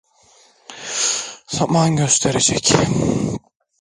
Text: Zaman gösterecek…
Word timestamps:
Zaman 1.49 1.95
gösterecek… 1.95 2.73